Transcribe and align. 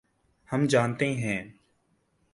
ہم 0.51 0.65
جانتے 0.65 1.13
ہیں۔ 1.13 1.43